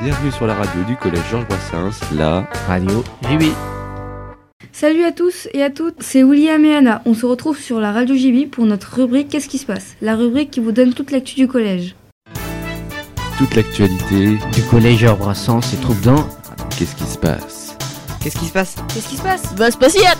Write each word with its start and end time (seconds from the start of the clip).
Bienvenue 0.00 0.30
sur 0.32 0.46
la 0.46 0.54
radio 0.54 0.82
du 0.84 0.96
collège 0.96 1.20
Georges 1.30 1.46
Brassens, 1.46 2.00
la 2.16 2.48
Radio 2.66 3.04
JB. 3.24 3.42
Salut 4.72 5.02
à 5.04 5.12
tous 5.12 5.48
et 5.52 5.62
à 5.62 5.68
toutes, 5.68 5.96
c'est 6.02 6.22
William 6.22 6.64
et 6.64 6.74
Anna. 6.74 7.02
On 7.04 7.12
se 7.12 7.26
retrouve 7.26 7.58
sur 7.58 7.78
la 7.78 7.92
radio 7.92 8.14
JB 8.14 8.48
pour 8.50 8.64
notre 8.64 8.94
rubrique 8.96 9.28
Qu'est-ce 9.28 9.50
qui 9.50 9.58
se 9.58 9.66
passe? 9.66 9.96
La 10.00 10.16
rubrique 10.16 10.50
qui 10.50 10.60
vous 10.60 10.72
donne 10.72 10.94
toute 10.94 11.10
l'actu 11.10 11.34
du 11.34 11.46
collège. 11.46 11.94
toute 13.36 13.54
l'actualité. 13.54 14.38
Du 14.54 14.62
collège 14.70 14.98
Georges 15.00 15.18
Brassens 15.18 15.60
se 15.60 15.76
trouve 15.76 16.00
dans 16.00 16.26
Qu'est-ce 16.78 16.96
qui 16.96 17.04
se 17.04 17.18
passe? 17.18 17.76
Qu'est-ce 18.22 18.38
qui 18.38 18.46
se 18.46 18.52
passe? 18.54 18.76
Qu'est-ce 18.94 19.08
qui 19.10 19.16
se 19.16 19.22
passe? 19.22 19.52
Va 19.56 19.70
spatial 19.70 20.16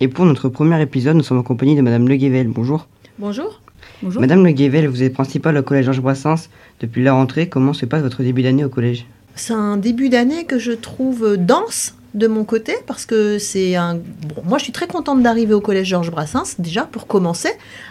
Et 0.00 0.08
pour 0.08 0.26
notre 0.26 0.50
premier 0.50 0.82
épisode, 0.82 1.16
nous 1.16 1.22
sommes 1.22 1.38
en 1.38 1.42
compagnie 1.42 1.76
de 1.76 1.80
Madame 1.82 2.06
Le 2.08 2.16
Guével. 2.16 2.48
Bonjour. 2.48 2.88
Bonjour. 3.18 3.62
Bonjour. 4.02 4.20
Madame 4.20 4.44
Le 4.44 4.52
Guével, 4.52 4.86
vous 4.88 5.02
êtes 5.02 5.12
principale 5.12 5.56
au 5.58 5.62
collège 5.62 5.84
Georges 5.84 6.00
Brassens. 6.00 6.48
Depuis 6.80 7.02
la 7.02 7.12
rentrée, 7.12 7.48
comment 7.48 7.72
se 7.72 7.86
passe 7.86 8.02
votre 8.02 8.22
début 8.22 8.42
d'année 8.42 8.64
au 8.64 8.68
collège? 8.68 9.06
C'est 9.34 9.52
un 9.52 9.76
début 9.76 10.08
d'année 10.08 10.44
que 10.44 10.58
je 10.58 10.72
trouve 10.72 11.36
dense 11.36 11.94
de 12.14 12.26
mon 12.26 12.44
côté 12.44 12.74
parce 12.86 13.06
que 13.06 13.38
c'est 13.38 13.76
un. 13.76 13.94
Bon, 13.94 14.42
moi, 14.44 14.58
je 14.58 14.64
suis 14.64 14.72
très 14.72 14.86
contente 14.86 15.22
d'arriver 15.22 15.54
au 15.54 15.60
collège 15.60 15.88
Georges 15.88 16.10
Brassens 16.10 16.56
déjà 16.58 16.84
pour 16.84 17.06
commencer. 17.06 17.50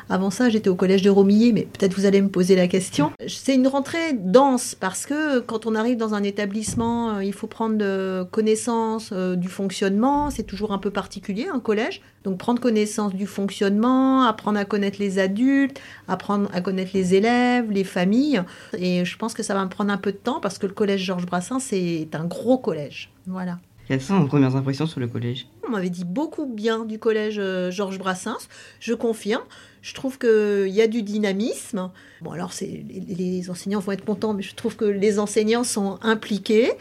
Avant 0.10 0.30
ça, 0.30 0.50
j'étais 0.50 0.70
au 0.70 0.76
collège 0.76 1.02
de 1.02 1.10
Romilly, 1.10 1.54
mais 1.54 1.64
peut-être 1.64 1.94
vous 1.94 2.06
allez 2.06 2.22
me 2.22 2.30
poser 2.30 2.56
la 2.56 2.68
question. 2.68 3.12
C'est 3.28 3.56
une 3.56 3.68
rentrée 3.68 4.14
dense 4.14 4.76
parce 4.76 5.06
que 5.06 5.40
quand 5.40 5.66
on 5.66 5.76
arrive 5.76 5.98
dans 5.98 6.14
un 6.14 6.24
établissement, 6.24 7.16
euh, 7.16 7.24
il 7.24 7.34
faut 7.34 7.48
prendre 7.48 7.78
euh, 7.82 8.26
connaissance 8.26 9.12
euh, 9.14 9.36
du 9.36 9.48
fonctionnement. 9.48 10.30
C'est 10.30 10.44
toujours 10.44 10.74
un 10.74 10.80
peu 10.80 10.92
particulier 10.92 11.48
un 11.54 11.60
collège. 11.60 12.02
Donc 12.24 12.38
prendre 12.38 12.60
connaissance 12.60 13.14
du 13.14 13.26
fonctionnement, 13.26 14.24
apprendre 14.24 14.60
à 14.60 14.66
connaître 14.66 14.98
les 15.00 15.20
adultes, 15.20 15.80
apprendre 16.08 16.50
à 16.54 16.60
connaître 16.60 16.92
les 16.94 17.16
élèves, 17.16 17.72
les 17.72 17.86
familles. 17.86 18.42
Et 18.78 19.06
je 19.06 19.18
pense 19.18 19.34
que 19.34 19.44
ça 19.44 19.54
va 19.54 19.64
me 19.64 19.70
prendre 19.70 19.94
un 19.94 19.98
peu 19.98 20.12
de 20.12 20.18
temps 20.18 20.42
parce 20.42 20.58
que 20.58 20.68
le 20.68 20.74
collège 20.74 21.02
Georges 21.04 21.26
Brassens 21.26 21.60
c'est 21.60 22.10
un 22.14 22.26
gros 22.26 22.58
collège. 22.58 23.12
Voilà. 23.26 23.60
Quelles 23.90 24.02
sont 24.02 24.20
vos 24.20 24.28
premières 24.28 24.56
impressions 24.56 24.86
sur 24.86 25.00
le 25.00 25.08
collège? 25.08 25.48
On 25.68 25.72
m'avait 25.72 25.90
dit 25.90 26.06
beaucoup 26.06 26.46
bien 26.46 26.86
du 26.86 27.00
collège 27.00 27.38
euh, 27.40 27.72
Georges 27.72 27.98
Brassens. 27.98 28.48
Je 28.80 28.94
confirme. 28.94 29.42
Je 29.82 29.96
trouve 29.96 30.20
qu'il 30.20 30.68
y 30.68 30.80
a 30.80 30.86
du 30.86 31.02
dynamisme. 31.02 31.90
Bon, 32.22 32.30
alors, 32.30 32.52
les 32.62 33.50
enseignants 33.50 33.80
vont 33.80 33.92
être 33.92 34.06
contents, 34.06 34.36
mais 34.36 34.44
je 34.44 34.54
trouve 34.54 34.76
que 34.76 34.86
les 34.86 35.18
enseignants 35.18 35.64
sont 35.64 35.98
impliqués 36.04 36.74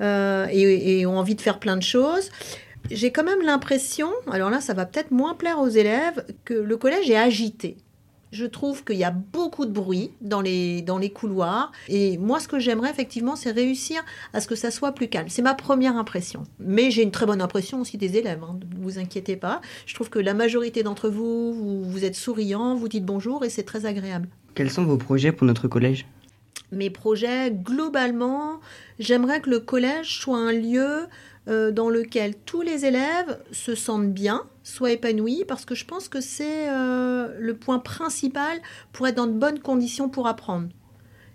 euh, 0.00 0.46
et, 0.52 1.00
et 1.00 1.06
ont 1.06 1.18
envie 1.18 1.34
de 1.34 1.40
faire 1.40 1.58
plein 1.58 1.76
de 1.76 1.82
choses. 1.82 2.30
J'ai 2.92 3.10
quand 3.10 3.24
même 3.24 3.42
l'impression, 3.42 4.12
alors 4.30 4.48
là, 4.48 4.60
ça 4.60 4.72
va 4.72 4.86
peut-être 4.86 5.10
moins 5.10 5.34
plaire 5.34 5.58
aux 5.58 5.66
élèves, 5.66 6.24
que 6.44 6.54
le 6.54 6.76
collège 6.76 7.10
est 7.10 7.16
agité. 7.16 7.76
Je 8.32 8.44
trouve 8.44 8.84
qu'il 8.84 8.96
y 8.96 9.04
a 9.04 9.10
beaucoup 9.10 9.66
de 9.66 9.70
bruit 9.70 10.10
dans 10.20 10.40
les, 10.40 10.82
dans 10.82 10.98
les 10.98 11.10
couloirs. 11.10 11.72
Et 11.88 12.18
moi, 12.18 12.40
ce 12.40 12.48
que 12.48 12.58
j'aimerais 12.58 12.90
effectivement, 12.90 13.36
c'est 13.36 13.52
réussir 13.52 14.02
à 14.32 14.40
ce 14.40 14.48
que 14.48 14.54
ça 14.56 14.70
soit 14.70 14.92
plus 14.92 15.08
calme. 15.08 15.28
C'est 15.28 15.42
ma 15.42 15.54
première 15.54 15.96
impression. 15.96 16.42
Mais 16.58 16.90
j'ai 16.90 17.02
une 17.02 17.12
très 17.12 17.26
bonne 17.26 17.40
impression 17.40 17.80
aussi 17.80 17.98
des 17.98 18.16
élèves. 18.16 18.42
hein. 18.42 18.58
Ne 18.76 18.82
vous 18.82 18.98
inquiétez 18.98 19.36
pas. 19.36 19.60
Je 19.86 19.94
trouve 19.94 20.10
que 20.10 20.18
la 20.18 20.34
majorité 20.34 20.82
d'entre 20.82 21.08
vous, 21.08 21.52
vous, 21.52 21.84
vous 21.84 22.04
êtes 22.04 22.16
souriants, 22.16 22.74
vous 22.74 22.88
dites 22.88 23.04
bonjour 23.04 23.44
et 23.44 23.50
c'est 23.50 23.62
très 23.62 23.86
agréable. 23.86 24.28
Quels 24.54 24.70
sont 24.70 24.84
vos 24.84 24.96
projets 24.96 25.32
pour 25.32 25.46
notre 25.46 25.68
collège? 25.68 26.06
Mes 26.72 26.90
projets, 26.90 27.50
globalement, 27.50 28.60
j'aimerais 28.98 29.40
que 29.40 29.50
le 29.50 29.60
collège 29.60 30.18
soit 30.20 30.38
un 30.38 30.52
lieu 30.52 31.06
euh, 31.48 31.70
dans 31.70 31.88
lequel 31.88 32.34
tous 32.44 32.60
les 32.60 32.86
élèves 32.86 33.38
se 33.52 33.76
sentent 33.76 34.12
bien, 34.12 34.42
soient 34.64 34.90
épanouis, 34.90 35.44
parce 35.46 35.64
que 35.64 35.76
je 35.76 35.84
pense 35.84 36.08
que 36.08 36.20
c'est 36.20 36.68
euh, 36.68 37.28
le 37.38 37.54
point 37.54 37.78
principal 37.78 38.58
pour 38.92 39.06
être 39.06 39.14
dans 39.14 39.28
de 39.28 39.32
bonnes 39.32 39.60
conditions 39.60 40.08
pour 40.08 40.26
apprendre. 40.26 40.68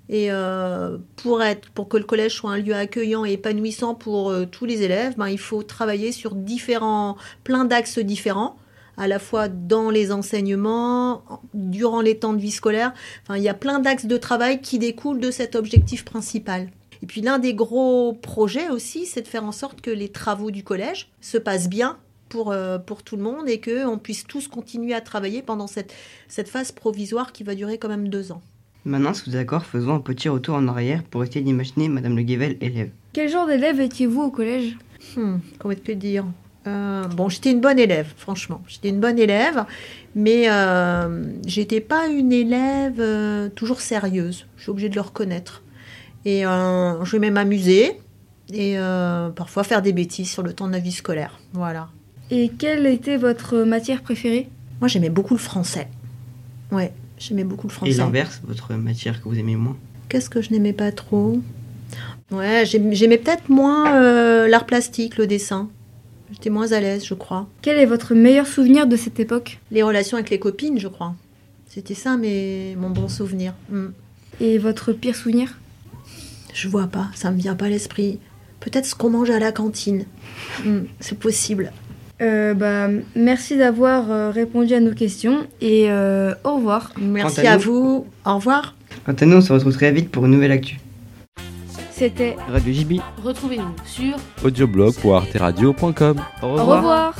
Et 0.09 0.29
euh, 0.29 0.97
pour, 1.15 1.41
être, 1.41 1.69
pour 1.69 1.87
que 1.87 1.95
le 1.95 2.03
collège 2.03 2.35
soit 2.35 2.51
un 2.51 2.57
lieu 2.57 2.75
accueillant 2.75 3.23
et 3.23 3.31
épanouissant 3.33 3.95
pour 3.95 4.33
tous 4.51 4.65
les 4.65 4.81
élèves, 4.83 5.15
ben, 5.17 5.29
il 5.29 5.39
faut 5.39 5.63
travailler 5.63 6.11
sur 6.11 6.35
différents, 6.35 7.15
plein 7.45 7.63
d'axes 7.63 7.99
différents, 7.99 8.57
à 9.01 9.07
la 9.07 9.17
fois 9.17 9.47
dans 9.47 9.89
les 9.89 10.11
enseignements, 10.11 11.23
en- 11.27 11.41
durant 11.55 12.01
les 12.01 12.17
temps 12.19 12.33
de 12.33 12.39
vie 12.39 12.51
scolaire. 12.51 12.93
Enfin, 13.23 13.35
il 13.37 13.43
y 13.43 13.49
a 13.49 13.53
plein 13.55 13.79
d'axes 13.79 14.05
de 14.05 14.17
travail 14.17 14.61
qui 14.61 14.77
découlent 14.77 15.19
de 15.19 15.31
cet 15.31 15.55
objectif 15.55 16.05
principal. 16.05 16.69
Et 17.01 17.07
puis 17.07 17.21
l'un 17.21 17.39
des 17.39 17.55
gros 17.55 18.13
projets 18.13 18.69
aussi, 18.69 19.07
c'est 19.07 19.23
de 19.23 19.27
faire 19.27 19.43
en 19.43 19.51
sorte 19.51 19.81
que 19.81 19.89
les 19.89 20.09
travaux 20.09 20.51
du 20.51 20.63
collège 20.63 21.09
se 21.19 21.39
passent 21.39 21.67
bien 21.67 21.97
pour, 22.29 22.51
euh, 22.51 22.77
pour 22.77 23.01
tout 23.01 23.15
le 23.17 23.23
monde 23.23 23.49
et 23.49 23.59
qu'on 23.59 23.97
puisse 23.97 24.25
tous 24.27 24.47
continuer 24.47 24.93
à 24.93 25.01
travailler 25.01 25.41
pendant 25.41 25.65
cette, 25.65 25.93
cette 26.27 26.47
phase 26.47 26.71
provisoire 26.71 27.31
qui 27.31 27.43
va 27.43 27.55
durer 27.55 27.79
quand 27.79 27.89
même 27.89 28.07
deux 28.07 28.31
ans. 28.31 28.41
Maintenant, 28.85 29.13
si 29.15 29.23
vous 29.23 29.29
êtes 29.31 29.41
d'accord, 29.41 29.65
faisons 29.65 29.95
un 29.95 29.99
petit 29.99 30.29
retour 30.29 30.55
en 30.55 30.67
arrière 30.67 31.03
pour 31.03 31.23
essayer 31.23 31.41
d'imaginer 31.41 31.89
Madame 31.89 32.15
Le 32.15 32.21
Guével 32.23 32.57
élève. 32.61 32.91
Quel 33.13 33.29
genre 33.29 33.47
d'élève 33.47 33.79
étiez-vous 33.81 34.21
au 34.21 34.31
collège? 34.31 34.77
Hmm, 35.17 35.37
comment 35.59 35.73
te 35.73 35.91
dire? 35.91 36.25
Euh, 36.67 37.05
Bon, 37.07 37.27
j'étais 37.29 37.51
une 37.51 37.61
bonne 37.61 37.79
élève, 37.79 38.13
franchement. 38.17 38.61
J'étais 38.67 38.89
une 38.89 38.99
bonne 38.99 39.17
élève, 39.19 39.65
mais 40.15 40.45
euh, 40.49 41.25
j'étais 41.47 41.81
pas 41.81 42.07
une 42.07 42.31
élève 42.31 42.99
euh, 42.99 43.49
toujours 43.49 43.81
sérieuse. 43.81 44.45
Je 44.57 44.63
suis 44.63 44.69
obligée 44.71 44.89
de 44.89 44.95
le 44.95 45.01
reconnaître. 45.01 45.63
Et 46.25 46.45
euh, 46.45 47.03
je 47.03 47.15
aimais 47.15 47.31
m'amuser 47.31 47.93
et 48.53 48.77
euh, 48.77 49.29
parfois 49.29 49.63
faire 49.63 49.81
des 49.81 49.91
bêtises 49.93 50.29
sur 50.29 50.43
le 50.43 50.53
temps 50.53 50.67
de 50.67 50.73
la 50.73 50.79
vie 50.79 50.91
scolaire. 50.91 51.39
Voilà. 51.53 51.89
Et 52.29 52.49
quelle 52.49 52.85
était 52.85 53.17
votre 53.17 53.57
matière 53.63 54.01
préférée? 54.03 54.47
Moi, 54.79 54.87
j'aimais 54.87 55.09
beaucoup 55.09 55.33
le 55.33 55.39
français. 55.39 55.87
Ouais, 56.71 56.93
j'aimais 57.17 57.43
beaucoup 57.43 57.67
le 57.67 57.71
Et 57.71 57.75
français. 57.75 57.91
l'inverse, 57.97 58.39
votre 58.45 58.73
matière 58.75 59.21
que 59.21 59.27
vous 59.29 59.37
aimez 59.39 59.55
moins? 59.55 59.75
Qu'est-ce 60.09 60.29
que 60.29 60.41
je 60.41 60.51
n'aimais 60.51 60.73
pas 60.73 60.91
trop? 60.91 61.39
Ouais, 62.31 62.65
j'aim- 62.65 62.91
j'aimais 62.93 63.17
peut-être 63.17 63.49
moins 63.49 63.95
euh, 63.95 64.47
l'art 64.47 64.65
plastique, 64.65 65.17
le 65.17 65.25
dessin. 65.27 65.69
J'étais 66.31 66.49
moins 66.49 66.71
à 66.71 66.79
l'aise, 66.79 67.05
je 67.05 67.13
crois. 67.13 67.47
Quel 67.61 67.77
est 67.77 67.85
votre 67.85 68.13
meilleur 68.13 68.47
souvenir 68.47 68.87
de 68.87 68.95
cette 68.95 69.19
époque? 69.19 69.59
Les 69.69 69.83
relations 69.83 70.17
avec 70.17 70.29
les 70.29 70.39
copines, 70.39 70.79
je 70.79 70.87
crois. 70.87 71.13
C'était 71.67 71.93
ça, 71.93 72.17
mais 72.17 72.75
mon 72.77 72.89
bon 72.89 73.07
souvenir. 73.07 73.53
Hmm. 73.69 73.87
Et 74.39 74.57
votre 74.57 74.93
pire 74.93 75.15
souvenir? 75.15 75.59
Je 76.53 76.67
vois 76.67 76.87
pas, 76.87 77.07
ça 77.15 77.31
me 77.31 77.37
vient 77.37 77.55
pas 77.55 77.65
à 77.65 77.69
l'esprit. 77.69 78.19
Peut-être 78.59 78.85
ce 78.85 78.95
qu'on 78.95 79.09
mange 79.09 79.29
à 79.29 79.39
la 79.39 79.51
cantine. 79.51 80.05
Hmm, 80.65 80.81
C'est 80.99 81.17
possible. 81.17 81.71
Euh, 82.21 82.53
bah, 82.53 82.89
Merci 83.15 83.57
d'avoir 83.57 84.11
euh, 84.11 84.31
répondu 84.31 84.73
à 84.73 84.79
nos 84.79 84.93
questions 84.93 85.47
et 85.59 85.89
euh, 85.89 86.33
au 86.43 86.55
revoir. 86.55 86.91
Merci 86.99 87.47
à 87.47 87.57
vous. 87.57 88.05
Au 88.25 88.35
revoir. 88.35 88.75
Quant 89.05 89.13
à 89.13 89.25
nous, 89.25 89.37
on 89.37 89.41
se 89.41 89.51
retrouve 89.51 89.73
très 89.73 89.91
vite 89.91 90.11
pour 90.11 90.25
une 90.25 90.31
nouvelle 90.31 90.51
actu. 90.51 90.77
C'était 92.01 92.35
Radio 92.49 92.73
JB. 92.73 92.93
Retrouvez-nous 93.23 93.75
sur 93.85 94.15
audioblog.arteradio.com 94.43 96.19
Au 96.41 96.45
au 96.47 96.53
revoir. 96.55 97.13